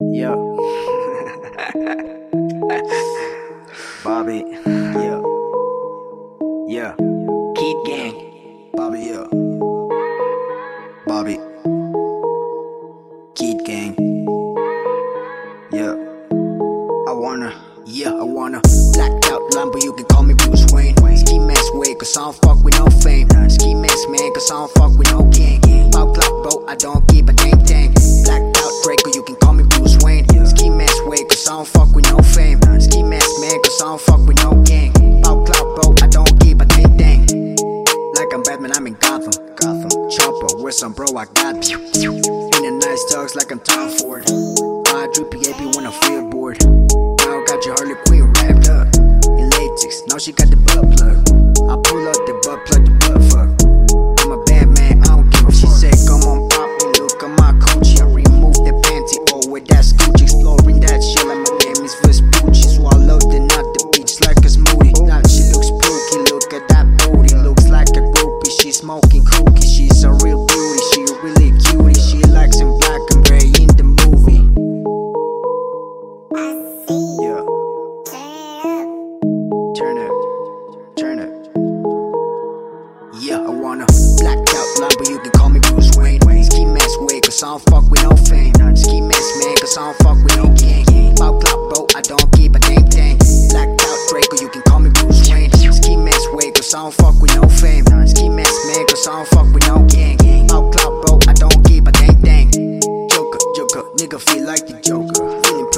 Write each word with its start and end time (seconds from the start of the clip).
Yo. 0.00 0.30
Bobby. 4.04 4.44
Yeah. 4.64 5.20
Yeah. 6.68 6.94
Kid 7.56 7.76
Gang. 7.84 8.14
Bobby, 8.74 9.00
yeah. 9.00 9.26
Bobby. 11.04 11.40
Kid 13.34 13.64
Gang. 13.64 13.96
Yeah. 15.72 15.96
I 17.08 17.12
wanna, 17.12 17.52
yeah, 17.84 18.12
I 18.12 18.22
wanna. 18.22 18.60
Blacked 18.92 19.24
out 19.32 19.42
Lambo, 19.50 19.82
you 19.82 19.92
can 19.94 20.04
call 20.04 20.22
me 20.22 20.34
Bruce 20.34 20.64
Wayne. 20.70 20.94
Ski 21.16 21.40
mask 21.40 21.74
way, 21.74 21.96
cause 21.96 22.16
I 22.16 22.20
don't 22.20 22.36
fuck 22.36 22.62
with 22.62 22.78
no 22.78 22.86
fame. 23.02 23.28
Ski 23.50 23.74
mask 23.74 24.08
man, 24.10 24.32
cause 24.32 24.48
I 24.48 24.54
don't 24.54 24.70
fuck 24.74 24.96
with 24.96 25.10
no 25.10 25.24
gang. 25.32 25.57
Gotham. 39.28 39.54
Gotham. 39.56 40.10
Chopper, 40.10 40.62
with 40.62 40.74
some 40.74 40.92
bro, 40.92 41.06
I 41.16 41.26
got 41.34 41.68
you. 41.70 41.78
In 41.78 42.62
the 42.62 42.86
nice 42.86 43.04
talks 43.12 43.34
like 43.36 43.50
I'm 43.52 43.60
Tom 43.60 43.90
Ford. 43.98 44.24
I 44.88 45.08
droopy 45.12 45.50
AP 45.50 45.76
when 45.76 45.86
I 45.86 45.92
feel 46.00 46.28
bored. 46.30 46.58
Now 46.64 47.44
got 47.44 47.64
your 47.64 47.74
Harley 47.74 47.94
Quinn 48.06 48.32
wrapped 48.32 48.68
up 48.68 48.94
in 48.96 49.50
latex. 49.50 50.02
Now 50.08 50.18
she 50.18 50.32
got 50.32 50.48
the 50.50 50.56
Yeah, 83.20 83.38
I 83.38 83.50
wanna 83.50 83.84
blacked 84.18 84.54
out 84.54 84.68
Lambo, 84.78 85.08
you 85.10 85.18
can 85.18 85.32
call 85.32 85.48
me 85.48 85.58
Bruce 85.58 85.90
Wayne. 85.96 86.20
Ski 86.44 86.64
mask 86.64 87.00
way, 87.00 87.20
cause 87.20 87.42
I 87.42 87.48
don't 87.48 87.62
fuck 87.62 87.90
with 87.90 88.02
no 88.04 88.10
fame. 88.14 88.37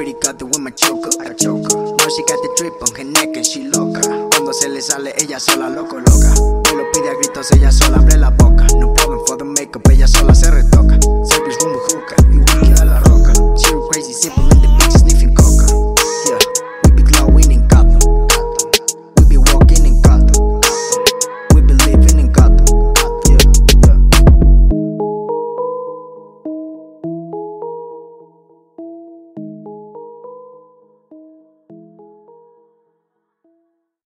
Pretty 0.00 0.18
got 0.18 0.40
with 0.40 0.58
my 0.58 0.70
choker, 0.70 1.10
I 1.20 1.34
choker. 1.34 1.76
Now 1.76 2.08
she 2.08 2.24
got 2.24 2.40
the 2.40 2.48
drip 2.56 2.72
on 2.80 2.88
her 2.96 3.04
neck 3.04 3.36
and 3.36 3.44
she 3.44 3.68
loca. 3.68 4.00
Cuando 4.32 4.50
se 4.52 4.66
le 4.70 4.80
sale 4.80 5.12
ella 5.18 5.38
sola 5.38 5.68
loco 5.68 5.98
loca. 5.98 6.32
Me 6.64 6.72
lo 6.72 6.90
pide 6.90 7.10
a 7.10 7.14
gritos, 7.20 7.52
ella 7.52 7.70
sola 7.70 7.98
abre 7.98 8.16
la 8.16 8.30
boca. 8.30 8.64
No 8.80 8.94
problem 8.94 9.20
for 9.26 9.36
the 9.36 9.44
makeup, 9.44 9.86
ella 9.90 10.08
sola 10.08 10.34
se 10.34 10.50
retoca. 10.50 10.96